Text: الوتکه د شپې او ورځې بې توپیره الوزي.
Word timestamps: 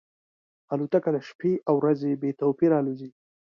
الوتکه 0.73 1.09
د 1.15 1.17
شپې 1.27 1.51
او 1.67 1.73
ورځې 1.81 2.19
بې 2.21 2.31
توپیره 2.41 2.75
الوزي. 2.81 3.09